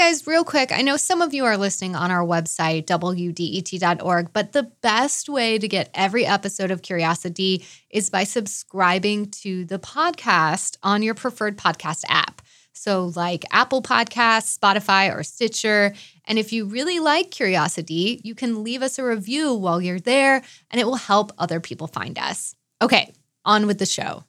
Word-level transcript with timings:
guys, 0.00 0.26
real 0.26 0.44
quick, 0.44 0.72
I 0.72 0.80
know 0.80 0.96
some 0.96 1.20
of 1.20 1.34
you 1.34 1.44
are 1.44 1.58
listening 1.58 1.94
on 1.94 2.10
our 2.10 2.24
website, 2.24 2.86
wdet.org, 2.86 4.32
but 4.32 4.52
the 4.52 4.62
best 4.80 5.28
way 5.28 5.58
to 5.58 5.68
get 5.68 5.90
every 5.92 6.24
episode 6.24 6.70
of 6.70 6.80
Curiosity 6.80 7.66
is 7.90 8.08
by 8.08 8.24
subscribing 8.24 9.26
to 9.42 9.66
the 9.66 9.78
podcast 9.78 10.78
on 10.82 11.02
your 11.02 11.12
preferred 11.12 11.58
podcast 11.58 12.04
app. 12.08 12.40
So, 12.72 13.12
like 13.14 13.44
Apple 13.52 13.82
Podcasts, 13.82 14.58
Spotify, 14.58 15.14
or 15.14 15.22
Stitcher. 15.22 15.92
And 16.24 16.38
if 16.38 16.50
you 16.50 16.64
really 16.64 16.98
like 16.98 17.30
Curiosity, 17.30 18.22
you 18.24 18.34
can 18.34 18.64
leave 18.64 18.80
us 18.80 18.98
a 18.98 19.04
review 19.04 19.52
while 19.52 19.82
you're 19.82 20.00
there, 20.00 20.42
and 20.70 20.80
it 20.80 20.86
will 20.86 20.94
help 20.94 21.30
other 21.36 21.60
people 21.60 21.88
find 21.88 22.18
us. 22.18 22.54
Okay, 22.80 23.12
on 23.44 23.66
with 23.66 23.78
the 23.78 23.84
show. 23.84 24.24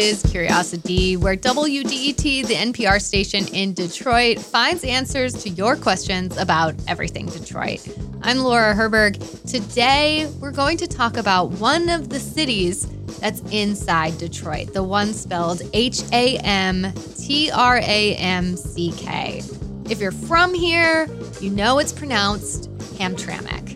Is 0.00 0.22
Curiosity, 0.22 1.18
where 1.18 1.36
WDET, 1.36 2.46
the 2.46 2.54
NPR 2.54 3.02
station 3.02 3.46
in 3.48 3.74
Detroit, 3.74 4.38
finds 4.38 4.82
answers 4.82 5.34
to 5.42 5.50
your 5.50 5.76
questions 5.76 6.38
about 6.38 6.74
everything 6.88 7.26
Detroit. 7.26 7.86
I'm 8.22 8.38
Laura 8.38 8.74
Herberg. 8.74 9.18
Today, 9.46 10.26
we're 10.40 10.52
going 10.52 10.78
to 10.78 10.86
talk 10.86 11.18
about 11.18 11.50
one 11.50 11.90
of 11.90 12.08
the 12.08 12.18
cities 12.18 12.86
that's 13.18 13.40
inside 13.52 14.16
Detroit, 14.16 14.72
the 14.72 14.82
one 14.82 15.12
spelled 15.12 15.60
H 15.74 16.00
A 16.12 16.38
M 16.38 16.90
T 17.18 17.50
R 17.50 17.76
A 17.76 18.16
M 18.16 18.56
C 18.56 18.92
K. 18.96 19.42
If 19.90 20.00
you're 20.00 20.12
from 20.12 20.54
here, 20.54 21.08
you 21.42 21.50
know 21.50 21.78
it's 21.78 21.92
pronounced 21.92 22.74
Hamtramck. 22.96 23.69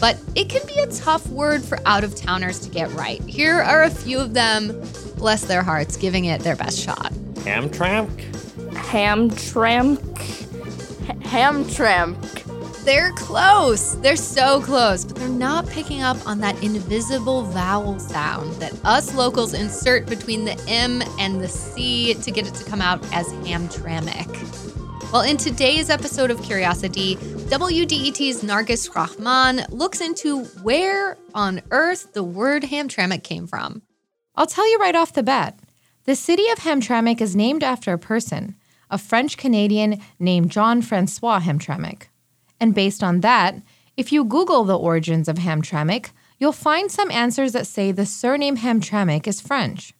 But 0.00 0.18
it 0.34 0.48
can 0.48 0.64
be 0.66 0.78
a 0.80 0.86
tough 0.86 1.26
word 1.28 1.64
for 1.64 1.78
out 1.86 2.04
of 2.04 2.14
towners 2.14 2.60
to 2.60 2.70
get 2.70 2.90
right. 2.92 3.20
Here 3.22 3.60
are 3.60 3.82
a 3.82 3.90
few 3.90 4.18
of 4.18 4.34
them 4.34 4.80
bless 5.16 5.44
their 5.44 5.62
hearts, 5.62 5.96
giving 5.96 6.26
it 6.26 6.42
their 6.42 6.56
best 6.56 6.78
shot. 6.78 7.12
Hamtramck? 7.44 8.10
Hamtramck? 8.72 9.98
Hamtramck. 11.22 12.84
They're 12.84 13.12
close. 13.12 13.96
They're 13.96 14.16
so 14.16 14.62
close, 14.62 15.04
but 15.04 15.16
they're 15.16 15.28
not 15.28 15.66
picking 15.66 16.00
up 16.00 16.16
on 16.26 16.38
that 16.40 16.62
invisible 16.62 17.42
vowel 17.42 17.98
sound 17.98 18.54
that 18.54 18.72
us 18.84 19.14
locals 19.14 19.52
insert 19.52 20.06
between 20.06 20.46
the 20.46 20.58
M 20.68 21.02
and 21.18 21.38
the 21.40 21.48
C 21.48 22.14
to 22.14 22.30
get 22.30 22.46
it 22.46 22.54
to 22.54 22.64
come 22.64 22.80
out 22.80 23.04
as 23.12 23.26
Hamtramck. 23.44 24.67
Well, 25.10 25.22
in 25.22 25.38
today's 25.38 25.88
episode 25.88 26.30
of 26.30 26.42
Curiosity, 26.42 27.16
WDET's 27.16 28.42
Nargis 28.42 28.94
Rahman 28.94 29.64
looks 29.70 30.02
into 30.02 30.44
where 30.60 31.16
on 31.32 31.62
earth 31.70 32.12
the 32.12 32.22
word 32.22 32.64
Hamtramck 32.64 33.22
came 33.22 33.46
from. 33.46 33.80
I'll 34.34 34.46
tell 34.46 34.70
you 34.70 34.78
right 34.78 34.94
off 34.94 35.14
the 35.14 35.22
bat 35.22 35.58
the 36.04 36.14
city 36.14 36.50
of 36.50 36.58
Hamtramck 36.58 37.22
is 37.22 37.34
named 37.34 37.64
after 37.64 37.94
a 37.94 37.98
person, 37.98 38.54
a 38.90 38.98
French 38.98 39.38
Canadian 39.38 39.98
named 40.18 40.50
Jean 40.50 40.82
Francois 40.82 41.40
Hamtramck. 41.40 42.08
And 42.60 42.74
based 42.74 43.02
on 43.02 43.20
that, 43.20 43.62
if 43.96 44.12
you 44.12 44.24
Google 44.24 44.64
the 44.64 44.78
origins 44.78 45.26
of 45.26 45.36
Hamtramck, 45.36 46.10
you'll 46.38 46.52
find 46.52 46.90
some 46.90 47.10
answers 47.10 47.52
that 47.52 47.66
say 47.66 47.92
the 47.92 48.04
surname 48.04 48.58
Hamtramck 48.58 49.26
is 49.26 49.40
French. 49.40 49.94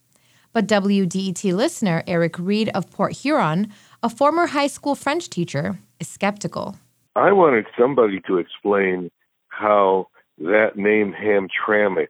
But 0.53 0.67
WDET 0.67 1.53
listener 1.55 2.03
Eric 2.07 2.39
Reed 2.39 2.69
of 2.71 2.91
Port 2.91 3.13
Huron, 3.13 3.73
a 4.03 4.09
former 4.09 4.47
high 4.47 4.67
school 4.67 4.95
French 4.95 5.29
teacher, 5.31 5.79
is 6.01 6.09
skeptical. 6.09 6.77
I 7.17 7.33
wanted 7.33 7.67
somebody 7.79 8.21
to 8.27 8.39
explain 8.39 9.11
how 9.49 10.09
that 10.39 10.77
name 10.77 11.13
Hamtramck 11.13 12.09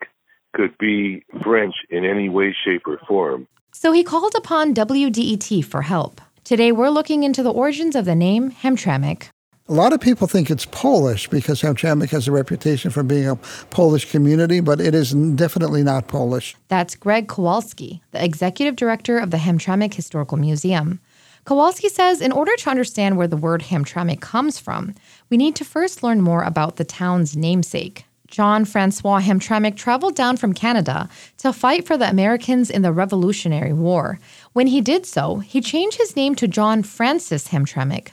could 0.55 0.77
be 0.79 1.25
French 1.43 1.75
in 1.91 2.05
any 2.05 2.29
way, 2.29 2.55
shape, 2.65 2.83
or 2.87 2.99
form. 3.07 3.47
So 3.73 3.93
he 3.93 4.03
called 4.03 4.35
upon 4.37 4.75
WDET 4.75 5.65
for 5.65 5.83
help. 5.83 6.21
Today, 6.45 6.73
we're 6.73 6.91
looking 6.91 7.23
into 7.23 7.43
the 7.43 7.53
origins 7.53 7.95
of 7.95 8.05
the 8.05 8.15
name 8.15 8.51
Hamtramck. 8.51 9.29
A 9.71 9.75
lot 9.75 9.93
of 9.93 10.01
people 10.01 10.27
think 10.27 10.51
it's 10.51 10.65
Polish 10.65 11.29
because 11.29 11.61
Hamtramck 11.61 12.09
has 12.09 12.27
a 12.27 12.33
reputation 12.33 12.91
for 12.91 13.03
being 13.03 13.29
a 13.29 13.37
Polish 13.69 14.11
community, 14.11 14.61
but 14.61 14.81
it 14.81 14.95
is 14.95 15.13
definitely 15.13 15.83
not 15.83 16.09
Polish. 16.09 16.57
That's 16.69 16.95
Greg 16.95 17.29
Kowalski, 17.29 18.01
the 18.13 18.25
executive 18.25 18.77
director 18.77 19.19
of 19.19 19.31
the 19.31 19.37
Hamtramck 19.37 19.93
Historical 19.93 20.39
Museum. 20.39 21.01
Kowalski 21.49 21.89
says 21.89 22.21
in 22.21 22.31
order 22.31 22.55
to 22.57 22.69
understand 22.69 23.17
where 23.17 23.27
the 23.27 23.35
word 23.35 23.63
Hamtramck 23.63 24.21
comes 24.21 24.59
from, 24.59 24.95
we 25.31 25.39
need 25.39 25.57
to 25.57 25.65
first 25.65 26.03
learn 26.03 26.21
more 26.21 26.43
about 26.43 26.77
the 26.77 26.85
town's 26.85 27.39
namesake. 27.39 28.05
John 28.27 28.67
Francois 28.67 29.23
Hamtramck 29.23 29.75
traveled 29.75 30.15
down 30.15 30.37
from 30.37 30.53
Canada 30.53 31.09
to 31.39 31.55
fight 31.55 31.87
for 31.87 31.97
the 31.97 32.11
Americans 32.11 32.69
in 32.69 32.83
the 32.83 32.93
Revolutionary 32.93 33.73
War. 33.73 34.21
When 34.53 34.67
he 34.67 34.83
did 34.83 35.07
so, 35.07 35.39
he 35.39 35.63
changed 35.63 35.97
his 35.97 36.15
name 36.15 36.35
to 36.35 36.47
John 36.47 36.83
Francis 36.83 37.49
Hamtramck, 37.49 38.09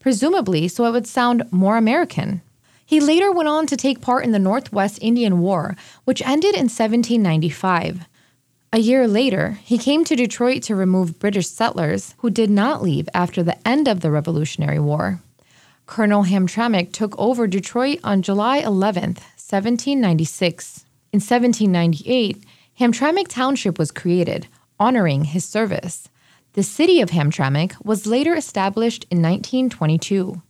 presumably 0.00 0.66
so 0.66 0.84
it 0.86 0.90
would 0.90 1.06
sound 1.06 1.44
more 1.52 1.76
American. 1.76 2.42
He 2.84 2.98
later 2.98 3.30
went 3.30 3.48
on 3.48 3.68
to 3.68 3.76
take 3.76 4.00
part 4.00 4.24
in 4.24 4.32
the 4.32 4.40
Northwest 4.40 4.98
Indian 5.00 5.38
War, 5.38 5.76
which 6.06 6.22
ended 6.22 6.56
in 6.56 6.66
1795. 6.66 8.08
A 8.72 8.78
year 8.78 9.08
later, 9.08 9.58
he 9.64 9.78
came 9.78 10.04
to 10.04 10.14
Detroit 10.14 10.62
to 10.64 10.76
remove 10.76 11.18
British 11.18 11.48
settlers 11.48 12.14
who 12.18 12.30
did 12.30 12.50
not 12.50 12.80
leave 12.80 13.08
after 13.12 13.42
the 13.42 13.58
end 13.66 13.88
of 13.88 13.98
the 13.98 14.12
Revolutionary 14.12 14.78
War. 14.78 15.20
Colonel 15.86 16.22
Hamtramck 16.22 16.92
took 16.92 17.18
over 17.18 17.48
Detroit 17.48 17.98
on 18.04 18.22
July 18.22 18.58
11, 18.58 19.16
1796. 19.34 20.84
In 21.12 21.18
1798, 21.18 22.44
Hamtramck 22.78 23.26
Township 23.26 23.76
was 23.76 23.90
created, 23.90 24.46
honoring 24.78 25.24
his 25.24 25.44
service. 25.44 26.08
The 26.52 26.62
city 26.62 27.00
of 27.00 27.10
Hamtramck 27.10 27.74
was 27.84 28.06
later 28.06 28.36
established 28.36 29.04
in 29.10 29.20
1922. 29.20 30.40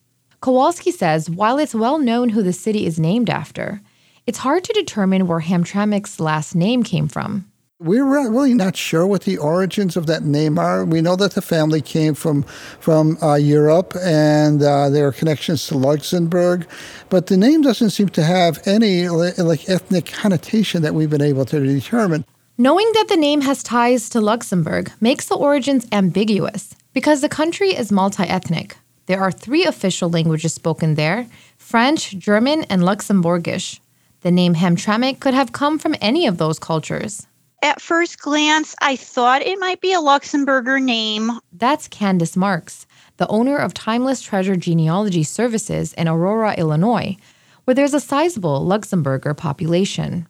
Kowalski 0.43 0.91
says 0.91 1.31
while 1.31 1.59
it's 1.59 1.75
well 1.75 1.97
known 1.97 2.29
who 2.29 2.43
the 2.43 2.53
city 2.53 2.85
is 2.85 3.01
named 3.01 3.31
after, 3.31 3.81
it's 4.27 4.39
hard 4.39 4.63
to 4.65 4.75
determine 4.75 5.27
where 5.27 5.41
Hamtramck's 5.41 6.21
last 6.21 6.55
name 6.55 6.83
came 6.83 7.09
from. 7.09 7.50
We're 7.83 8.29
really 8.29 8.53
not 8.53 8.77
sure 8.77 9.07
what 9.07 9.23
the 9.23 9.39
origins 9.39 9.97
of 9.97 10.05
that 10.05 10.23
name 10.23 10.59
are. 10.59 10.85
We 10.85 11.01
know 11.01 11.17
that 11.17 11.33
the 11.33 11.41
family 11.41 11.81
came 11.81 12.13
from 12.13 12.43
from 12.79 13.17
uh, 13.23 13.37
Europe 13.37 13.97
and 14.03 14.63
uh, 14.63 14.91
there 14.91 15.07
are 15.07 15.13
connections 15.13 15.67
to 15.69 15.79
Luxembourg, 15.79 16.69
but 17.09 17.29
the 17.29 17.39
name 17.39 17.63
doesn't 17.63 17.89
seem 17.89 18.11
to 18.11 18.23
have 18.23 18.61
any 18.67 19.09
like 19.09 19.67
ethnic 19.71 20.13
connotation 20.13 20.83
that 20.83 20.93
we've 20.93 21.09
been 21.09 21.23
able 21.23 21.47
to 21.47 21.59
determine. 21.59 22.27
Knowing 22.59 22.91
that 22.93 23.09
the 23.09 23.17
name 23.17 23.41
has 23.41 23.63
ties 23.63 24.11
to 24.11 24.21
Luxembourg 24.21 24.93
makes 25.01 25.29
the 25.29 25.37
origins 25.37 25.87
ambiguous 25.91 26.77
because 26.93 27.23
the 27.23 27.31
country 27.31 27.71
is 27.71 27.91
multi-ethnic. 27.91 28.77
There 29.07 29.23
are 29.23 29.33
three 29.33 29.65
official 29.65 30.11
languages 30.11 30.53
spoken 30.53 30.97
there: 30.97 31.29
French, 31.57 32.11
German, 32.19 32.65
and 32.65 32.83
Luxembourgish. 32.83 33.81
The 34.21 34.31
name 34.31 34.57
Hamtramck 34.57 35.19
could 35.19 35.33
have 35.33 35.53
come 35.53 35.79
from 35.79 35.97
any 36.03 36.27
of 36.27 36.37
those 36.37 36.59
cultures 36.59 37.27
at 37.63 37.81
first 37.81 38.21
glance, 38.21 38.75
I 38.81 38.97
thought 38.97 39.43
it 39.43 39.59
might 39.59 39.81
be 39.81 39.93
a 39.93 40.01
Luxembourger 40.01 40.83
name. 40.83 41.31
That's 41.53 41.89
Candace 41.89 42.37
Marks, 42.37 42.87
the 43.19 43.29
owner 43.29 43.57
of 43.57 43.75
Timeless 43.75 44.23
Treasure 44.23 44.57
Genealogy 44.57 45.23
Services 45.23 45.93
in 45.95 46.09
Aurora, 46.09 46.55
Illinois, 46.57 47.17
where 47.65 47.75
there's 47.75 47.95
a 47.95 48.01
sizable 48.01 48.67
Luxembourger 48.67 49.37
population. 49.37 50.27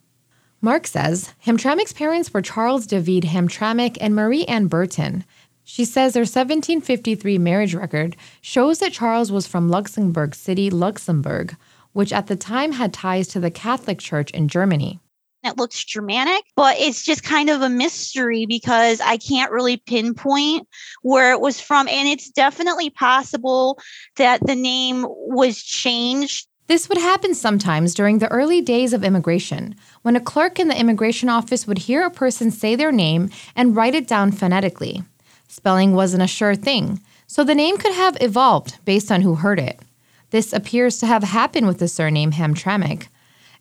Mark 0.61 0.85
says 0.85 1.33
Hamtramck's 1.45 1.93
parents 1.93 2.33
were 2.33 2.41
Charles 2.41 2.85
David 2.85 3.23
Hamtramck 3.23 3.97
and 3.99 4.15
Marie 4.15 4.45
Ann 4.45 4.67
Burton. 4.67 5.25
She 5.63 5.85
says 5.85 6.13
their 6.13 6.21
1753 6.21 7.37
marriage 7.37 7.73
record 7.73 8.15
shows 8.41 8.79
that 8.79 8.93
Charles 8.93 9.31
was 9.31 9.47
from 9.47 9.69
Luxembourg 9.69 10.35
City, 10.35 10.69
Luxembourg, 10.69 11.55
which 11.93 12.13
at 12.13 12.27
the 12.27 12.35
time 12.35 12.73
had 12.73 12.93
ties 12.93 13.27
to 13.29 13.39
the 13.39 13.51
Catholic 13.51 13.99
Church 13.99 14.31
in 14.31 14.47
Germany 14.47 15.00
it 15.43 15.57
looks 15.57 15.83
Germanic, 15.83 16.43
but 16.55 16.77
it's 16.77 17.03
just 17.03 17.23
kind 17.23 17.49
of 17.49 17.61
a 17.61 17.69
mystery 17.69 18.45
because 18.45 19.01
I 19.01 19.17
can't 19.17 19.51
really 19.51 19.77
pinpoint 19.77 20.67
where 21.01 21.31
it 21.31 21.41
was 21.41 21.59
from. 21.59 21.87
And 21.87 22.07
it's 22.07 22.29
definitely 22.29 22.89
possible 22.89 23.79
that 24.17 24.45
the 24.45 24.55
name 24.55 25.05
was 25.09 25.61
changed. 25.61 26.47
This 26.67 26.87
would 26.87 26.99
happen 26.99 27.35
sometimes 27.35 27.93
during 27.93 28.19
the 28.19 28.31
early 28.31 28.61
days 28.61 28.93
of 28.93 29.03
immigration, 29.03 29.75
when 30.03 30.15
a 30.15 30.21
clerk 30.21 30.59
in 30.59 30.67
the 30.67 30.79
immigration 30.79 31.27
office 31.27 31.67
would 31.67 31.79
hear 31.79 32.05
a 32.05 32.11
person 32.11 32.49
say 32.49 32.75
their 32.75 32.91
name 32.91 33.29
and 33.55 33.75
write 33.75 33.95
it 33.95 34.07
down 34.07 34.31
phonetically. 34.31 35.03
Spelling 35.47 35.93
wasn't 35.93 36.23
a 36.23 36.27
sure 36.27 36.55
thing, 36.55 37.01
so 37.27 37.43
the 37.43 37.55
name 37.55 37.77
could 37.77 37.93
have 37.93 38.17
evolved 38.21 38.77
based 38.85 39.11
on 39.11 39.21
who 39.21 39.35
heard 39.35 39.59
it. 39.59 39.81
This 40.29 40.53
appears 40.53 40.97
to 40.99 41.07
have 41.07 41.23
happened 41.23 41.67
with 41.67 41.79
the 41.79 41.89
surname 41.89 42.31
Hamtramck. 42.31 43.07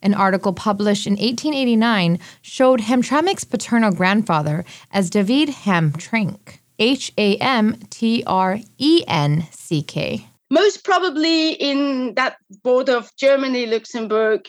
An 0.02 0.14
article 0.14 0.52
published 0.52 1.06
in 1.06 1.12
1889 1.14 2.18
showed 2.42 2.80
Hamtramck's 2.80 3.44
paternal 3.44 3.92
grandfather 3.92 4.64
as 4.92 5.10
David 5.10 5.50
Hamtrenck, 5.50 6.58
H 6.78 7.12
A 7.18 7.36
M 7.36 7.76
T 7.90 8.24
R 8.26 8.60
E 8.78 9.04
N 9.06 9.46
C 9.50 9.82
K. 9.82 10.26
Most 10.50 10.84
probably 10.84 11.52
in 11.52 12.14
that 12.14 12.36
border 12.64 12.96
of 12.96 13.14
Germany, 13.16 13.66
Luxembourg, 13.66 14.48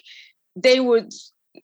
they 0.56 0.80
would 0.80 1.12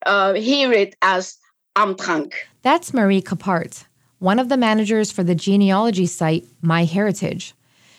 uh, 0.05 0.33
hear 0.33 0.71
it 0.73 0.95
as 1.01 1.37
Amtrank. 1.75 2.33
That's 2.61 2.93
Marie 2.93 3.21
Capart, 3.21 3.85
one 4.19 4.37
of 4.37 4.49
the 4.49 4.57
managers 4.57 5.11
for 5.11 5.23
the 5.23 5.33
genealogy 5.33 6.05
site 6.05 6.45
MyHeritage. 6.61 7.53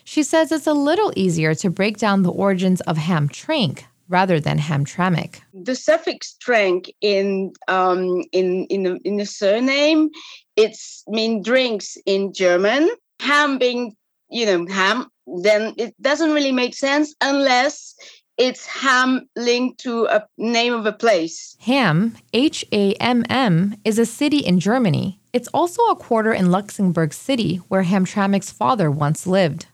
She 0.04 0.22
says 0.22 0.52
it's 0.52 0.66
a 0.66 0.72
little 0.72 1.12
easier 1.16 1.54
to 1.56 1.70
break 1.70 1.96
down 1.96 2.22
the 2.22 2.30
origins 2.30 2.80
of 2.82 2.96
Hamtramck 2.96 3.84
rather 4.08 4.40
than 4.40 4.58
Hamtramck. 4.58 5.40
The 5.52 5.74
suffix 5.74 6.34
"trank" 6.40 6.92
in 7.00 7.52
um, 7.68 8.24
in 8.32 8.66
in 8.66 8.82
the, 8.82 8.98
in 9.04 9.16
the 9.16 9.26
surname, 9.26 10.10
it's 10.56 11.04
mean 11.06 11.42
drinks 11.42 11.96
in 12.06 12.32
German. 12.32 12.88
Ham 13.20 13.58
being 13.58 13.94
you 14.30 14.46
know 14.46 14.66
ham, 14.72 15.06
then 15.42 15.74
it 15.76 15.94
doesn't 16.00 16.32
really 16.32 16.52
make 16.52 16.74
sense 16.74 17.14
unless 17.20 17.94
it's 18.36 18.66
ham 18.66 19.28
linked 19.34 19.80
to 19.80 20.06
a 20.06 20.24
name 20.36 20.72
of 20.72 20.86
a 20.86 20.92
place. 20.92 21.56
Ham, 21.60 22.16
H 22.32 22.64
A 22.72 22.94
M 22.94 23.24
M, 23.28 23.74
is 23.84 23.98
a 23.98 24.06
city 24.06 24.38
in 24.38 24.60
Germany. 24.60 25.20
It's 25.32 25.48
also 25.52 25.82
a 25.86 25.96
quarter 25.96 26.32
in 26.32 26.50
Luxembourg 26.50 27.12
City, 27.12 27.56
where 27.68 27.84
Hamtramck's 27.84 28.50
father 28.50 28.90
once 28.90 29.26
lived. 29.26 29.66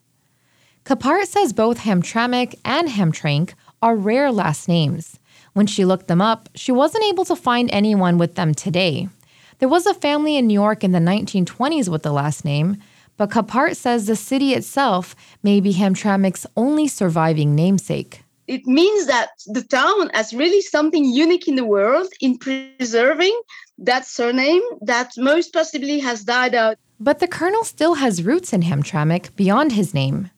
Capart 0.85 1.27
says 1.27 1.53
both 1.53 1.79
Hamtramck 1.79 2.55
and 2.65 2.89
Hamtramck 2.89 3.55
are 3.85 3.95
rare 3.95 4.33
last 4.33 4.67
names. 4.67 5.21
When 5.53 5.67
she 5.67 5.85
looked 5.85 6.09
them 6.09 6.23
up, 6.23 6.49
she 6.55 6.73
wasn't 6.73 7.05
able 7.05 7.27
to 7.27 7.37
find 7.37 7.69
anyone 7.71 8.17
with 8.17 8.35
them 8.35 8.55
today. 8.55 9.09
There 9.59 9.69
was 9.69 9.85
a 9.87 9.93
family 9.93 10.37
in 10.37 10.47
New 10.47 10.55
York 10.55 10.83
in 10.83 10.93
the 10.93 10.99
1920s 10.99 11.91
with 11.91 12.03
the 12.03 12.13
last 12.13 12.47
name, 12.47 12.79
but 13.19 13.31
Capart 13.31 13.77
says 13.77 14.07
the 14.07 14.17
city 14.17 14.55
itself 14.55 15.15
may 15.43 15.61
be 15.61 15.75
Hamtramck's 15.75 16.47
only 16.57 16.89
surviving 16.89 17.55
namesake 17.55 18.25
it 18.47 18.67
means 18.67 19.07
that 19.07 19.31
the 19.47 19.63
town 19.63 20.11
has 20.13 20.35
really 20.35 20.61
something 20.61 21.05
unique 21.05 21.49
in 21.49 21.57
the 21.57 21.65
world 21.65 22.09
in 22.21 22.39
preserving 22.39 23.39
that 23.79 24.07
surname 24.07 24.63
that 24.83 25.13
most 25.17 25.53
possibly 25.53 25.99
has 26.01 26.25
died 26.25 26.55
out. 26.55 26.77
But 27.01 27.19
the 27.19 27.29
colonel 27.29 27.65
still 27.65 27.95
has 27.95 28.23
roots 28.23 28.53
in 28.53 28.63
Hamtramck 28.63 29.35
beyond 29.37 29.73
his 29.73 29.95
name. 29.95 30.31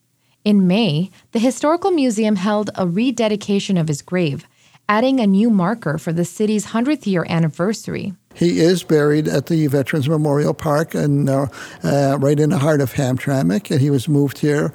In 0.46 0.68
May, 0.68 1.10
the 1.32 1.40
Historical 1.40 1.90
Museum 1.90 2.36
held 2.36 2.70
a 2.76 2.86
rededication 2.86 3.76
of 3.76 3.88
his 3.88 4.00
grave, 4.00 4.46
adding 4.88 5.18
a 5.18 5.26
new 5.26 5.50
marker 5.50 5.98
for 5.98 6.12
the 6.12 6.24
city's 6.24 6.66
100th 6.66 7.04
year 7.04 7.26
anniversary. 7.28 8.14
He 8.32 8.60
is 8.60 8.84
buried 8.84 9.26
at 9.26 9.46
the 9.46 9.66
Veterans 9.66 10.08
Memorial 10.08 10.54
Park 10.54 10.94
and 10.94 11.28
uh, 11.28 11.48
uh, 11.82 12.18
right 12.20 12.38
in 12.38 12.50
the 12.50 12.58
heart 12.58 12.80
of 12.80 12.92
Hamtramck, 12.92 13.72
and 13.72 13.80
he 13.80 13.90
was 13.90 14.08
moved 14.08 14.38
here 14.38 14.66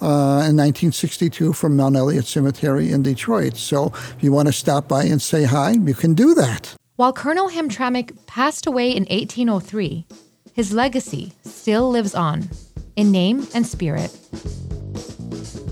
uh, 0.00 0.48
in 0.48 0.56
1962 0.56 1.52
from 1.52 1.76
Mount 1.76 1.96
Elliott 1.96 2.24
Cemetery 2.24 2.90
in 2.90 3.02
Detroit. 3.02 3.58
So 3.58 3.92
if 4.16 4.16
you 4.22 4.32
want 4.32 4.48
to 4.48 4.52
stop 4.54 4.88
by 4.88 5.04
and 5.04 5.20
say 5.20 5.44
hi, 5.44 5.72
you 5.72 5.92
can 5.92 6.14
do 6.14 6.32
that. 6.36 6.74
While 6.96 7.12
Colonel 7.12 7.50
Hamtramck 7.50 8.16
passed 8.26 8.66
away 8.66 8.92
in 8.92 9.04
1803, 9.04 10.06
his 10.54 10.72
legacy 10.72 11.34
still 11.44 11.90
lives 11.90 12.14
on 12.14 12.48
in 12.96 13.12
name 13.12 13.46
and 13.52 13.66
spirit. 13.66 14.18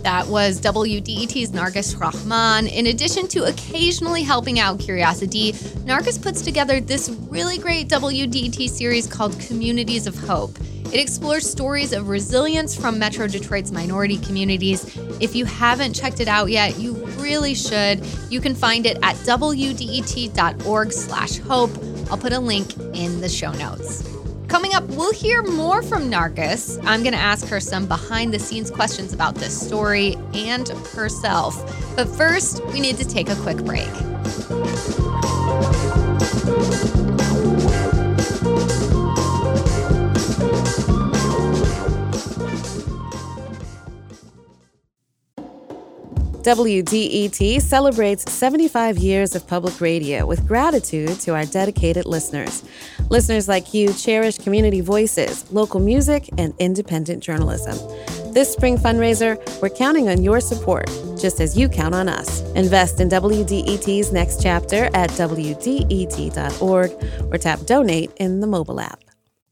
That 0.07 0.29
was 0.29 0.61
WDET's 0.61 1.51
Nargis 1.51 1.99
Rahman. 1.99 2.69
In 2.69 2.87
addition 2.87 3.27
to 3.27 3.47
occasionally 3.47 4.23
helping 4.23 4.61
out 4.61 4.79
Curiosity, 4.79 5.53
Nargis 5.85 6.23
puts 6.23 6.43
together 6.43 6.79
this 6.79 7.09
really 7.29 7.59
great 7.59 7.89
WDET 7.89 8.71
series 8.71 9.09
called 9.09 9.37
Communities 9.41 10.07
of 10.07 10.17
Hope. 10.17 10.57
It 10.93 11.01
explores 11.01 11.51
stories 11.51 11.93
of 11.93 12.09
resilience 12.09 12.73
from 12.77 13.01
Metro 13.01 13.27
Detroit's 13.27 13.73
minority 13.73 14.19
communities. 14.19 14.97
If 15.19 15.35
you 15.35 15.45
haven't 15.45 15.95
checked 15.95 16.21
it 16.21 16.29
out 16.29 16.53
yet, 16.53 16.79
you 16.79 16.93
really 17.19 17.57
should. 17.57 18.07
You 18.31 18.41
can 18.41 18.55
find 18.55 18.87
it 18.87 18.99
at 19.03 19.17
wdet.org/hope. 19.17 19.61
I'll 22.13 22.19
put 22.19 22.33
a 22.33 22.39
link 22.39 22.79
in 22.95 23.21
the 23.21 23.29
show 23.29 23.51
notes. 23.51 24.05
Coming 24.49 24.75
up, 24.75 24.85
we'll 24.85 25.13
hear 25.13 25.43
more 25.43 25.83
from 25.83 26.11
Nargis. 26.11 26.79
I'm 26.85 27.03
going 27.03 27.13
to 27.13 27.19
ask 27.19 27.47
her 27.49 27.61
some 27.61 27.87
behind 27.87 28.33
the 28.33 28.39
scenes 28.39 28.71
questions 28.71 29.13
about 29.13 29.35
this 29.35 29.61
story 29.61 30.17
and 30.35 30.69
herself. 30.69 31.55
But 31.97 32.09
first, 32.09 32.65
we 32.67 32.81
need 32.81 32.97
to 32.99 33.05
take 33.05 33.29
a 33.29 33.37
quick 33.37 33.59
break. 33.59 33.89
WDET 46.47 47.61
celebrates 47.61 48.31
75 48.31 48.99
years 48.99 49.35
of 49.35 49.49
public 49.49 49.81
radio 49.81 50.25
with 50.25 50.47
gratitude 50.47 51.19
to 51.23 51.35
our 51.35 51.45
dedicated 51.45 52.07
listeners. 52.07 52.63
Listeners 53.09 53.47
like 53.47 53.73
you 53.73 53.93
cherish 53.93 54.37
community 54.37 54.81
voices, 54.81 55.49
local 55.53 55.79
music, 55.79 56.29
and 56.39 56.53
independent 56.59 57.23
journalism. 57.23 57.79
This 58.33 58.53
spring 58.53 58.77
fundraiser, 58.77 59.39
we're 59.63 59.69
counting 59.69 60.09
on 60.09 60.25
your 60.25 60.41
support, 60.41 60.87
just 61.17 61.41
as 61.41 61.57
you 61.57 61.69
count 61.69 61.95
on 61.95 62.09
us. 62.09 62.41
Invest 62.55 62.99
in 62.99 63.09
WDET's 63.09 64.11
next 64.13 64.43
chapter 64.43 64.91
at 64.93 65.11
WDET.org 65.11 66.91
or 67.33 67.39
tap 67.39 67.61
donate 67.61 68.11
in 68.17 68.41
the 68.41 68.47
mobile 68.49 68.81
app. 68.81 68.99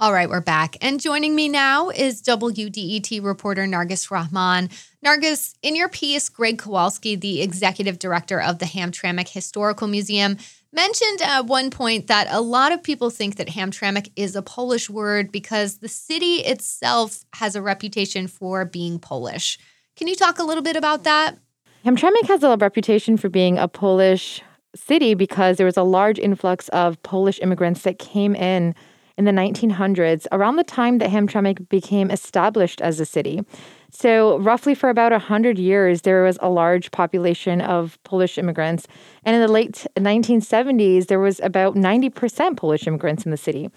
All 0.01 0.12
right, 0.12 0.29
we're 0.29 0.41
back. 0.41 0.77
And 0.81 1.01
joining 1.01 1.37
me 1.37 1.49
now 1.49 1.91
is 1.91 2.21
WDET 2.23 3.23
reporter 3.23 3.65
Nargis 3.67 4.11
Rahman. 4.11 4.69
Nargis, 5.06 5.55
in 5.62 5.77
your 5.77 5.89
piece, 5.89 6.29
Greg 6.29 6.59
Kowalski, 6.59 7.15
the 7.15 7.41
executive 7.41 8.01
director 8.01 8.41
of 8.41 8.59
the 8.59 8.67
Hamtramck 8.67 9.29
Historical 9.29 9.87
Museum, 9.87 10.39
mentioned 10.75 11.23
at 11.23 11.47
one 11.47 11.71
point 11.71 12.09
that 12.09 12.26
a 12.31 12.41
lot 12.41 12.73
of 12.73 12.82
people 12.82 13.11
think 13.11 13.37
that 13.37 13.49
Hamtramck 13.49 14.11
is 14.17 14.37
a 14.37 14.43
Polish 14.43 14.91
word 14.91 15.32
because 15.32 15.79
the 15.79 15.88
city 15.88 16.37
itself 16.37 17.25
has 17.35 17.56
a 17.56 17.62
reputation 17.62 18.26
for 18.26 18.65
being 18.65 18.99
Polish. 18.99 19.59
Can 19.97 20.09
you 20.09 20.17
talk 20.17 20.38
a 20.38 20.44
little 20.44 20.62
bit 20.62 20.76
about 20.76 21.05
that? 21.05 21.38
Hamtramck 21.85 22.26
has 22.26 22.43
a 22.43 22.56
reputation 22.56 23.17
for 23.17 23.29
being 23.29 23.59
a 23.59 23.69
Polish 23.69 24.43
city 24.75 25.15
because 25.15 25.56
there 25.56 25.67
was 25.67 25.76
a 25.76 25.82
large 25.82 26.19
influx 26.19 26.69
of 26.71 27.00
Polish 27.03 27.38
immigrants 27.41 27.82
that 27.82 27.99
came 27.99 28.35
in 28.35 28.75
in 29.17 29.25
the 29.25 29.31
1900s, 29.31 30.27
around 30.32 30.56
the 30.56 30.65
time 30.65 30.99
that 30.99 31.11
Hamtramck 31.11 31.69
became 31.69 32.11
established 32.11 32.81
as 32.81 32.99
a 32.99 33.06
city. 33.06 33.43
So, 33.96 34.41
roughly 34.41 34.75
for 34.75 34.88
about 34.88 35.12
100 35.12 35.56
years, 35.56 36.02
there 36.02 36.25
was 36.25 36.37
a 36.43 36.50
large 36.50 36.91
population 36.91 37.61
of 37.61 37.96
Polish 38.02 38.37
immigrants. 38.38 38.88
And 39.25 39.37
in 39.37 39.41
the 39.41 39.46
late 39.46 39.87
1970s, 39.96 41.06
there 41.06 41.20
was 41.20 41.38
about 41.44 41.76
90% 41.76 42.56
Polish 42.56 42.88
immigrants 42.88 43.25
in 43.25 43.31
the 43.31 43.37
city. 43.37 43.70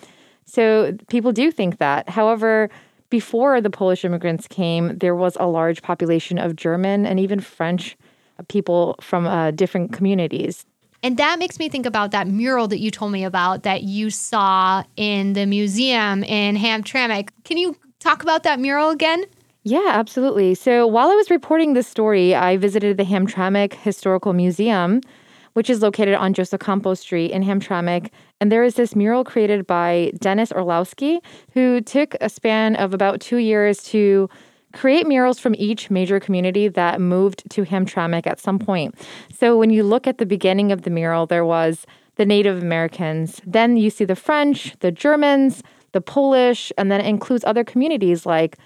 So, 0.44 0.98
people 1.08 1.32
do 1.32 1.52
think 1.52 1.78
that. 1.78 2.10
However, 2.10 2.72
before 3.12 3.62
the 3.62 3.70
Polish 3.70 4.04
immigrants 4.04 4.48
came, 4.48 4.98
there 4.98 5.14
was 5.14 5.38
a 5.40 5.46
large 5.46 5.84
population 5.84 6.40
of 6.40 6.56
German 6.56 7.06
and 7.06 7.20
even 7.20 7.40
French 7.40 7.96
people 8.48 8.96
from 9.00 9.28
uh, 9.28 9.52
different 9.52 9.94
communities. 9.94 10.66
And 11.04 11.18
that 11.18 11.38
makes 11.38 11.60
me 11.60 11.70
think 11.70 11.86
about 11.86 12.10
that 12.10 12.28
mural 12.28 12.68
that 12.70 12.80
you 12.80 12.90
told 12.90 13.12
me 13.12 13.24
about 13.24 13.62
that 13.64 13.84
you 13.84 14.10
saw 14.10 14.84
in 14.96 15.34
the 15.34 15.46
museum 15.46 16.24
in 16.24 16.56
Hamtramck. 16.56 17.30
Can 17.44 17.60
you 17.60 17.78
talk 18.00 18.24
about 18.24 18.42
that 18.44 18.60
mural 18.60 18.90
again? 18.90 19.24
Yeah, 19.70 19.90
absolutely. 19.90 20.56
So 20.56 20.88
while 20.88 21.10
I 21.10 21.16
was 21.16 21.30
reporting 21.30 21.74
this 21.74 21.90
story, 21.90 22.34
I 22.34 22.56
visited 22.56 22.96
the 22.96 23.04
Hamtramck 23.04 23.74
Historical 23.74 24.32
Museum, 24.32 25.02
which 25.56 25.70
is 25.70 25.82
located 25.82 26.14
on 26.14 26.34
Joseph 26.34 26.62
Street 26.98 27.32
in 27.32 27.44
Hamtramck. 27.44 28.10
And 28.40 28.50
there 28.50 28.64
is 28.64 28.76
this 28.76 28.96
mural 28.96 29.26
created 29.26 29.68
by 29.68 30.14
Dennis 30.20 30.54
Orlowski, 30.54 31.20
who 31.52 31.82
took 31.82 32.16
a 32.22 32.30
span 32.30 32.78
of 32.78 32.94
about 32.94 33.20
two 33.20 33.38
years 33.38 33.84
to 33.92 34.30
create 34.72 35.06
murals 35.06 35.38
from 35.38 35.54
each 35.58 35.92
major 35.92 36.18
community 36.18 36.70
that 36.70 37.02
moved 37.02 37.44
to 37.50 37.66
Hamtramck 37.66 38.26
at 38.26 38.40
some 38.40 38.60
point. 38.60 38.96
So 39.38 39.58
when 39.58 39.70
you 39.70 39.84
look 39.84 40.08
at 40.08 40.18
the 40.18 40.26
beginning 40.26 40.72
of 40.72 40.84
the 40.84 40.90
mural, 40.90 41.26
there 41.26 41.44
was 41.44 41.86
the 42.16 42.26
Native 42.26 42.62
Americans. 42.64 43.42
Then 43.46 43.76
you 43.76 43.90
see 43.90 44.06
the 44.06 44.16
French, 44.16 44.78
the 44.80 44.94
Germans, 44.94 45.62
the 45.92 46.00
Polish, 46.00 46.72
and 46.78 46.90
then 46.90 47.02
it 47.02 47.08
includes 47.08 47.44
other 47.44 47.66
communities 47.66 48.26
like 48.26 48.58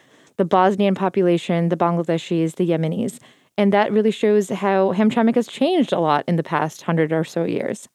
the 0.41 0.45
Bosnian 0.45 0.95
population, 0.95 1.69
the 1.69 1.77
Bangladeshis, 1.77 2.55
the 2.55 2.67
Yemenis. 2.67 3.19
And 3.60 3.71
that 3.71 3.91
really 3.91 4.10
shows 4.10 4.50
how 4.50 4.91
Hamtramck 4.91 5.36
has 5.36 5.48
changed 5.48 5.93
a 5.93 6.00
lot 6.00 6.24
in 6.27 6.36
the 6.36 6.41
past 6.41 6.81
hundred 6.81 7.13
or 7.13 7.24
so 7.24 7.43
years. 7.43 7.88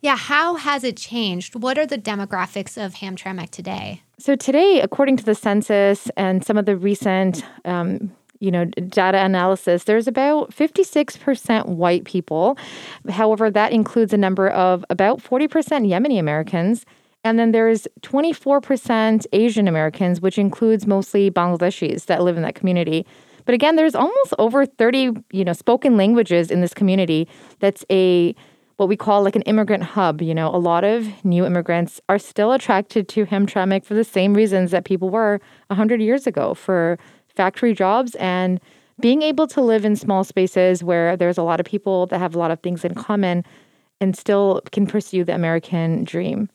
Yeah, 0.00 0.16
how 0.16 0.56
has 0.56 0.82
it 0.82 0.96
changed? 0.96 1.54
What 1.54 1.78
are 1.78 1.86
the 1.86 1.96
demographics 1.96 2.76
of 2.84 2.94
Hamtramck 2.94 3.50
today? 3.50 4.02
So 4.18 4.34
today, 4.34 4.80
according 4.80 5.16
to 5.18 5.24
the 5.24 5.36
census 5.36 6.10
and 6.16 6.44
some 6.44 6.58
of 6.58 6.66
the 6.66 6.76
recent, 6.76 7.44
um, 7.64 8.10
you 8.40 8.50
know, 8.50 8.64
data 8.64 9.18
analysis, 9.18 9.84
there's 9.84 10.08
about 10.08 10.50
56% 10.50 11.66
white 11.66 12.02
people. 12.02 12.58
However, 13.08 13.48
that 13.48 13.70
includes 13.70 14.12
a 14.12 14.16
number 14.16 14.48
of 14.48 14.84
about 14.90 15.22
40% 15.22 15.48
Yemeni 15.86 16.18
Americans. 16.18 16.84
And 17.24 17.38
then 17.38 17.52
there's 17.52 17.86
24% 18.00 19.26
Asian 19.32 19.68
Americans, 19.68 20.20
which 20.20 20.38
includes 20.38 20.86
mostly 20.86 21.30
Bangladeshis 21.30 22.06
that 22.06 22.22
live 22.22 22.36
in 22.36 22.42
that 22.42 22.54
community. 22.54 23.06
But 23.44 23.54
again, 23.54 23.76
there's 23.76 23.94
almost 23.94 24.34
over 24.38 24.66
30, 24.66 25.12
you 25.32 25.44
know, 25.44 25.52
spoken 25.52 25.96
languages 25.96 26.50
in 26.50 26.60
this 26.60 26.74
community 26.74 27.28
that's 27.60 27.84
a 27.90 28.34
what 28.76 28.88
we 28.88 28.96
call 28.96 29.22
like 29.22 29.36
an 29.36 29.42
immigrant 29.42 29.84
hub. 29.84 30.20
You 30.22 30.34
know, 30.34 30.48
a 30.48 30.58
lot 30.58 30.82
of 30.82 31.06
new 31.24 31.44
immigrants 31.44 32.00
are 32.08 32.18
still 32.18 32.52
attracted 32.52 33.08
to 33.10 33.26
Hamtramck 33.26 33.84
for 33.84 33.94
the 33.94 34.04
same 34.04 34.34
reasons 34.34 34.70
that 34.72 34.84
people 34.84 35.10
were 35.10 35.40
100 35.68 36.00
years 36.00 36.26
ago 36.26 36.54
for 36.54 36.98
factory 37.28 37.74
jobs 37.74 38.14
and 38.16 38.60
being 39.00 39.22
able 39.22 39.46
to 39.48 39.60
live 39.60 39.84
in 39.84 39.96
small 39.96 40.24
spaces 40.24 40.82
where 40.82 41.16
there's 41.16 41.38
a 41.38 41.42
lot 41.42 41.60
of 41.60 41.66
people 41.66 42.06
that 42.06 42.18
have 42.18 42.34
a 42.34 42.38
lot 42.38 42.50
of 42.50 42.60
things 42.60 42.84
in 42.84 42.94
common 42.94 43.44
and 44.00 44.16
still 44.16 44.60
can 44.72 44.86
pursue 44.86 45.24
the 45.24 45.34
American 45.34 46.04
dream. 46.04 46.48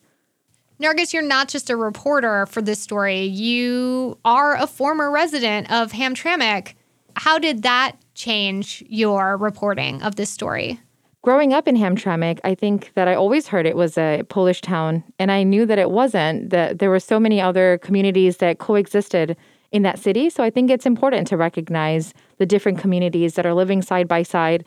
Nargis, 0.79 1.11
you're 1.11 1.23
not 1.23 1.47
just 1.47 1.71
a 1.71 1.75
reporter 1.75 2.45
for 2.45 2.61
this 2.61 2.79
story. 2.79 3.23
You 3.23 4.19
are 4.23 4.55
a 4.55 4.67
former 4.67 5.09
resident 5.09 5.71
of 5.71 5.91
Hamtramck. 5.91 6.75
How 7.15 7.39
did 7.39 7.63
that 7.63 7.93
change 8.13 8.83
your 8.87 9.37
reporting 9.37 10.03
of 10.03 10.17
this 10.17 10.29
story? 10.29 10.79
Growing 11.23 11.51
up 11.51 11.67
in 11.67 11.75
Hamtramck, 11.75 12.39
I 12.43 12.53
think 12.53 12.91
that 12.93 13.07
I 13.07 13.15
always 13.15 13.47
heard 13.47 13.65
it 13.65 13.75
was 13.75 13.97
a 13.97 14.21
Polish 14.29 14.61
town, 14.61 15.03
and 15.17 15.31
I 15.31 15.41
knew 15.41 15.65
that 15.65 15.79
it 15.79 15.89
wasn't, 15.89 16.51
that 16.51 16.77
there 16.77 16.91
were 16.91 16.99
so 16.99 17.19
many 17.19 17.41
other 17.41 17.79
communities 17.79 18.37
that 18.37 18.59
coexisted 18.59 19.35
in 19.71 19.81
that 19.81 19.97
city. 19.97 20.29
So 20.29 20.43
I 20.43 20.51
think 20.51 20.69
it's 20.69 20.85
important 20.85 21.27
to 21.27 21.37
recognize 21.37 22.13
the 22.37 22.45
different 22.45 22.77
communities 22.77 23.33
that 23.33 23.47
are 23.47 23.53
living 23.55 23.81
side 23.81 24.07
by 24.07 24.21
side 24.21 24.63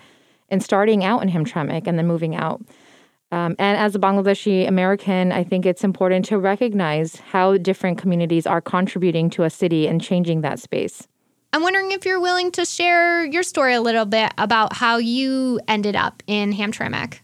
and 0.49 0.61
starting 0.63 1.05
out 1.05 1.23
in 1.23 1.31
Hamtramck 1.31 1.87
and 1.87 1.97
then 1.97 2.09
moving 2.09 2.35
out. 2.35 2.61
Um, 3.33 3.55
and 3.59 3.79
as 3.79 3.95
a 3.95 3.99
Bangladeshi 3.99 4.67
American, 4.67 5.31
I 5.31 5.45
think 5.45 5.65
it's 5.65 5.85
important 5.85 6.25
to 6.27 6.39
recognize 6.39 7.17
how 7.17 7.57
different 7.57 7.99
communities 7.99 8.47
are 8.47 8.61
contributing 8.61 9.31
to 9.31 9.45
a 9.45 9.51
city 9.51 9.87
and 9.87 10.01
changing 10.01 10.41
that 10.41 10.59
space. 10.59 11.07
I'm 11.53 11.63
wondering 11.63 11.93
if 11.93 12.05
you're 12.05 12.21
willing 12.21 12.53
to 12.53 12.65
share 12.65 13.25
your 13.25 13.43
story 13.43 13.75
a 13.75 13.81
little 13.81 14.05
bit 14.05 14.33
about 14.39 14.75
how 14.75 14.99
you 14.99 15.61
ended 15.67 15.97
up 15.97 16.23
in 16.27 16.53
Hamtramck. 16.53 17.21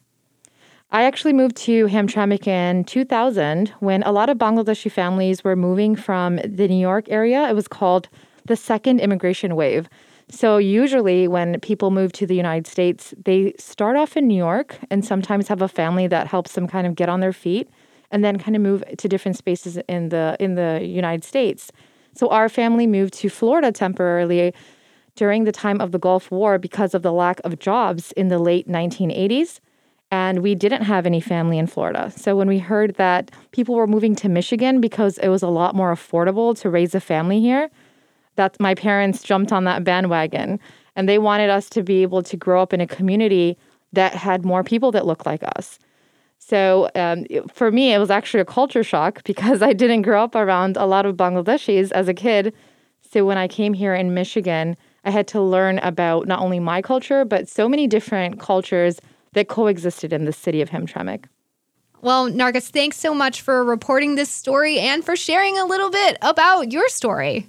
I 0.90 1.02
actually 1.02 1.32
moved 1.32 1.56
to 1.58 1.86
Hamtramck 1.86 2.46
in 2.46 2.84
2000 2.84 3.68
when 3.80 4.02
a 4.04 4.12
lot 4.12 4.28
of 4.28 4.38
Bangladeshi 4.38 4.90
families 4.90 5.42
were 5.42 5.56
moving 5.56 5.96
from 5.96 6.36
the 6.36 6.68
New 6.68 6.80
York 6.80 7.06
area. 7.08 7.48
It 7.48 7.54
was 7.54 7.66
called 7.66 8.08
the 8.44 8.56
second 8.56 9.00
immigration 9.00 9.56
wave. 9.56 9.88
So, 10.28 10.59
usually, 10.59 11.28
when 11.28 11.61
people 11.61 11.92
move 11.92 12.12
to 12.14 12.26
the 12.26 12.35
United 12.35 12.66
States, 12.66 13.14
they 13.25 13.54
start 13.59 13.97
off 13.97 14.16
in 14.16 14.26
New 14.26 14.37
York 14.37 14.76
and 14.90 15.04
sometimes 15.04 15.47
have 15.47 15.62
a 15.62 15.68
family 15.68 16.09
that 16.09 16.26
helps 16.26 16.54
them 16.54 16.66
kind 16.66 16.87
of 16.87 16.97
get 16.97 17.09
on 17.09 17.21
their 17.21 17.33
feet 17.33 17.71
and 18.11 18.25
then 18.25 18.37
kind 18.38 18.56
of 18.56 18.62
move 18.62 18.83
to 18.99 19.09
different 19.09 19.37
spaces 19.37 19.78
in 19.88 20.09
the 20.09 20.37
in 20.40 20.56
the 20.56 20.80
United 20.83 21.23
States. 21.23 21.71
So, 22.12 22.28
our 22.28 22.49
family 22.49 22.88
moved 22.88 23.14
to 23.14 23.28
Florida 23.28 23.71
temporarily 23.71 24.52
during 25.14 25.45
the 25.45 25.52
time 25.52 25.80
of 25.80 25.92
the 25.92 25.99
Gulf 25.99 26.30
War 26.33 26.59
because 26.59 26.92
of 26.92 27.02
the 27.02 27.12
lack 27.12 27.40
of 27.45 27.61
jobs 27.61 28.11
in 28.12 28.26
the 28.26 28.40
late 28.40 28.68
1980s. 28.68 29.61
And 30.11 30.40
we 30.40 30.54
didn't 30.54 30.83
have 30.83 31.04
any 31.04 31.21
family 31.21 31.59
in 31.59 31.66
Florida. 31.66 32.12
So, 32.16 32.35
when 32.35 32.49
we 32.49 32.59
heard 32.59 32.97
that 32.97 33.30
people 33.52 33.76
were 33.76 33.87
moving 33.87 34.16
to 34.16 34.28
Michigan 34.28 34.80
because 34.80 35.18
it 35.18 35.28
was 35.28 35.45
a 35.45 35.49
lot 35.49 35.76
more 35.76 35.95
affordable 35.95 36.59
to 36.61 36.68
raise 36.68 36.97
a 36.97 37.00
family 37.00 37.40
here, 37.40 37.71
that 38.37 38.59
my 38.61 38.75
parents 38.75 39.23
jumped 39.23 39.52
on 39.52 39.64
that 39.64 39.85
bandwagon 39.85 40.61
and 40.95 41.09
they 41.09 41.19
wanted 41.19 41.50
us 41.50 41.69
to 41.71 41.83
be 41.83 42.02
able 42.02 42.23
to 42.23 42.37
grow 42.37 42.62
up 42.62 42.73
in 42.73 42.81
a 42.81 42.87
community 42.87 43.59
that 43.93 44.14
had 44.14 44.45
more 44.45 44.64
people 44.64 44.90
that 44.93 45.07
looked 45.07 45.26
like 45.26 45.43
us. 45.57 45.78
So 46.38 46.88
um, 46.95 47.26
for 47.52 47.71
me, 47.71 47.93
it 47.93 47.99
was 47.99 48.11
actually 48.11 48.40
a 48.40 48.45
culture 48.45 48.85
shock 48.85 49.23
because 49.25 49.62
I 49.62 49.73
didn't 49.73 50.02
grow 50.02 50.23
up 50.23 50.35
around 50.35 50.76
a 50.76 50.87
lot 50.87 51.07
of 51.07 51.16
Bangladeshis 51.16 51.93
as 51.93 52.09
a 52.09 52.14
kid. 52.14 52.55
So 53.11 53.25
when 53.25 53.38
I 53.38 53.49
came 53.49 53.73
here 53.73 53.95
in 53.95 54.14
Michigan, 54.14 54.76
I 55.05 55.11
had 55.11 55.28
to 55.28 55.40
learn 55.40 55.78
about 55.81 56.26
not 56.26 56.40
only 56.40 56.59
my 56.59 56.83
culture, 56.83 57.25
but 57.25 57.49
so 57.49 57.69
many 57.69 57.87
different 57.87 58.40
cultures 58.40 59.00
that 59.33 59.49
coexisted 59.49 60.12
in 60.12 60.25
the 60.25 60.33
city 60.33 60.61
of 60.61 60.71
Hamtramck. 60.71 61.26
Well, 62.02 62.31
Nargis, 62.31 62.71
thanks 62.71 62.99
so 62.99 63.14
much 63.14 63.40
for 63.40 63.64
reporting 63.64 64.14
this 64.14 64.31
story 64.31 64.78
and 64.78 65.05
for 65.05 65.16
sharing 65.16 65.59
a 65.59 65.64
little 65.64 65.90
bit 65.90 66.19
about 66.23 66.73
your 66.73 66.88
story. 66.88 67.49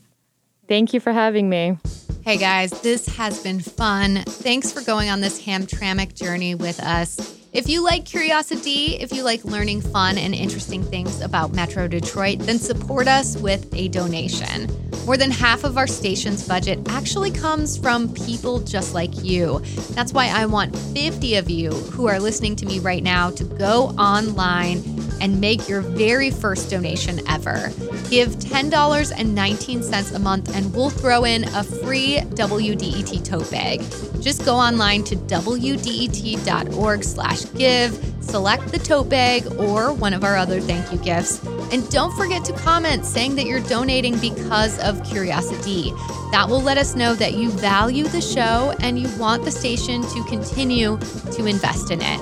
Thank 0.67 0.93
you 0.93 1.00
for 1.00 1.13
having 1.13 1.50
me. 1.50 1.77
Hey 2.24 2.38
guys, 2.38 2.71
this 2.81 3.07
has 3.15 3.41
been 3.41 3.62
fun. 3.62 4.24
Thanks 4.25 4.71
for 4.74 4.81
going 4.81 5.09
on 5.09 5.21
this 5.21 5.41
Hamtramck 5.41 6.13
journey 6.13 6.55
with 6.55 6.81
us. 6.81 7.38
If 7.53 7.69
you 7.69 7.81
like 7.81 8.03
curiosity, 8.03 8.97
if 8.97 9.13
you 9.13 9.24
like 9.24 9.45
learning 9.45 9.79
fun 9.79 10.17
and 10.17 10.36
interesting 10.36 10.83
things 10.83 11.21
about 11.21 11.53
Metro 11.53 11.88
Detroit, 11.88 12.39
then 12.39 12.59
support 12.59 13.07
us 13.07 13.38
with 13.38 13.74
a 13.74 13.88
donation. 13.88 14.69
More 15.05 15.15
than 15.15 15.31
half 15.31 15.63
of 15.63 15.77
our 15.77 15.88
station's 15.88 16.45
budget 16.45 16.79
actually 16.89 17.31
comes 17.31 17.77
from 17.77 18.13
people 18.13 18.59
just 18.59 18.93
like 18.93 19.24
you. 19.24 19.59
That's 19.91 20.12
why 20.12 20.27
I 20.27 20.45
want 20.47 20.77
50 20.77 21.36
of 21.36 21.50
you 21.50 21.71
who 21.71 22.07
are 22.07 22.19
listening 22.19 22.57
to 22.57 22.65
me 22.65 22.79
right 22.79 23.01
now 23.01 23.31
to 23.31 23.45
go 23.45 23.88
online 23.97 24.83
and 25.21 25.39
make 25.39 25.67
your 25.67 25.81
very 25.81 26.31
first 26.31 26.69
donation 26.69 27.21
ever. 27.27 27.71
Give 28.09 28.29
$10.19 28.29 30.15
a 30.15 30.19
month 30.19 30.55
and 30.55 30.74
we'll 30.74 30.89
throw 30.89 31.25
in 31.25 31.43
a 31.55 31.63
free 31.63 32.17
WDET 32.17 33.24
tote 33.25 33.50
bag. 33.51 33.81
Just 34.21 34.45
go 34.45 34.55
online 34.55 35.03
to 35.05 35.15
wdet.org 35.15 37.03
slash 37.03 37.53
give, 37.53 38.13
select 38.21 38.71
the 38.71 38.79
tote 38.79 39.09
bag 39.09 39.45
or 39.53 39.93
one 39.93 40.13
of 40.13 40.24
our 40.24 40.36
other 40.36 40.59
thank 40.59 40.91
you 40.91 40.97
gifts, 41.00 41.43
and 41.71 41.89
don't 41.89 42.15
forget 42.15 42.43
to 42.45 42.53
comment 42.53 43.05
saying 43.05 43.36
that 43.36 43.45
you're 43.45 43.62
donating 43.62 44.17
because 44.19 44.79
of 44.79 45.03
Curiosity. 45.03 45.91
That 46.31 46.47
will 46.50 46.62
let 46.62 46.77
us 46.77 46.95
know 46.95 47.15
that 47.15 47.36
you 47.36 47.50
value 47.51 48.05
the 48.05 48.21
show 48.21 48.75
and 48.81 49.00
you 49.00 49.07
want 49.17 49.45
the 49.45 49.51
station 49.51 50.01
to 50.01 50.24
continue 50.25 50.97
to 51.33 51.45
invest 51.45 51.91
in 51.91 52.01
it. 52.01 52.19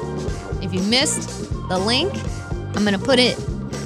If 0.63 0.73
you 0.73 0.81
missed 0.81 1.49
the 1.69 1.77
link, 1.79 2.13
I'm 2.75 2.83
going 2.83 2.97
to 2.99 3.05
put 3.05 3.19
it 3.19 3.37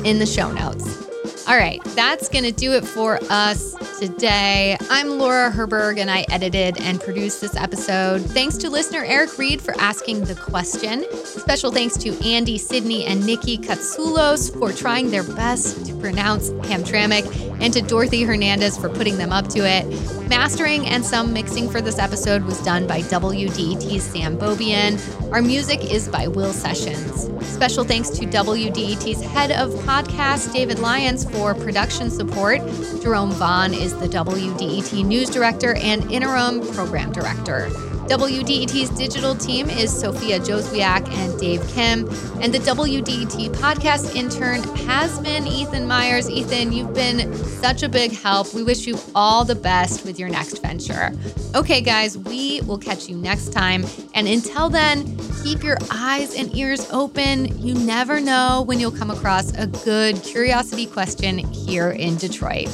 in 0.03 0.19
the 0.19 0.25
show 0.25 0.51
notes. 0.51 1.07
All 1.47 1.57
right, 1.57 1.83
that's 1.95 2.29
going 2.29 2.43
to 2.43 2.51
do 2.51 2.73
it 2.73 2.85
for 2.85 3.19
us 3.29 3.73
today. 3.99 4.77
I'm 4.89 5.17
Laura 5.17 5.49
Herberg, 5.49 5.97
and 5.97 6.11
I 6.11 6.25
edited 6.29 6.79
and 6.79 7.01
produced 7.01 7.41
this 7.41 7.55
episode. 7.55 8.21
Thanks 8.21 8.55
to 8.57 8.69
listener 8.69 9.03
Eric 9.03 9.35
Reed 9.37 9.59
for 9.59 9.73
asking 9.79 10.25
the 10.25 10.35
question. 10.35 11.05
Special 11.25 11.71
thanks 11.71 11.97
to 11.97 12.15
Andy 12.23 12.59
Sidney 12.59 13.03
and 13.05 13.25
Nikki 13.25 13.57
Katsoulos 13.57 14.55
for 14.59 14.71
trying 14.71 15.09
their 15.09 15.23
best 15.23 15.85
to 15.87 15.95
pronounce 15.95 16.51
Hamtramck, 16.51 17.48
and 17.59 17.73
to 17.73 17.81
Dorothy 17.81 18.23
Hernandez 18.23 18.77
for 18.77 18.89
putting 18.89 19.17
them 19.17 19.31
up 19.31 19.47
to 19.49 19.59
it. 19.59 19.85
Mastering 20.29 20.85
and 20.87 21.05
some 21.05 21.33
mixing 21.33 21.69
for 21.69 21.81
this 21.81 21.99
episode 21.99 22.43
was 22.43 22.61
done 22.63 22.87
by 22.87 23.01
WDET's 23.01 24.03
Sam 24.03 24.37
Bobian. 24.37 24.99
Our 25.31 25.41
music 25.41 25.91
is 25.91 26.07
by 26.07 26.27
Will 26.27 26.53
Sessions. 26.53 27.29
Special 27.47 27.83
thanks 27.83 28.09
to 28.11 28.25
WDET's 28.25 29.21
head 29.21 29.51
of 29.51 29.71
podcast, 29.85 30.53
David 30.53 30.79
Lyons, 30.79 31.29
for 31.29 31.53
production 31.55 32.09
support. 32.09 32.61
Jerome 33.01 33.31
Vaughn 33.31 33.73
is 33.73 33.97
the 33.97 34.07
WDET 34.07 35.05
news 35.05 35.29
director 35.29 35.75
and 35.75 36.09
interim 36.11 36.61
program 36.73 37.11
director. 37.11 37.69
WDET's 38.09 38.89
digital 38.97 39.35
team 39.35 39.69
is 39.69 39.95
Sophia 39.95 40.39
Joswiak 40.39 41.07
and 41.09 41.39
Dave 41.39 41.65
Kim. 41.67 42.09
And 42.41 42.51
the 42.51 42.57
WDET 42.57 43.49
podcast 43.49 44.15
intern 44.15 44.63
has 44.87 45.19
been 45.19 45.45
Ethan 45.45 45.85
Myers. 45.85 46.27
Ethan, 46.27 46.71
you've 46.71 46.95
been 46.95 47.31
such 47.35 47.83
a 47.83 47.87
big 47.87 48.11
help. 48.11 48.51
We 48.55 48.63
wish 48.63 48.87
you 48.87 48.97
all 49.13 49.45
the 49.45 49.53
best 49.53 50.05
with 50.05 50.17
your 50.17 50.27
next 50.27 50.63
venture. 50.63 51.11
Okay, 51.53 51.81
guys, 51.81 52.17
we 52.17 52.61
will 52.61 52.79
catch 52.79 53.07
you 53.07 53.15
next 53.15 53.49
time. 53.53 53.85
And 54.15 54.27
until 54.27 54.69
then, 54.69 55.15
keep 55.43 55.61
your 55.63 55.77
eyes 55.91 56.33
and 56.35 56.55
ears 56.57 56.89
open. 56.91 57.59
You 57.61 57.75
never 57.75 58.19
know 58.19 58.63
when 58.65 58.79
you'll 58.79 58.89
come 58.89 59.11
across 59.11 59.55
a 59.55 59.67
good 59.67 60.23
curiosity 60.23 60.87
question 60.87 61.37
here 61.37 61.91
in 61.91 62.17
Detroit. 62.17 62.69